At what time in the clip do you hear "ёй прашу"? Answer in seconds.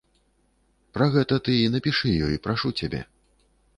2.31-2.75